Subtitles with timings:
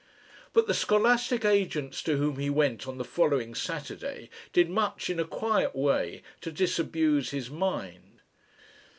[0.53, 5.19] But the scholastic agents to whom he went on the following Saturday did much in
[5.19, 8.19] a quiet way to disabuse his mind.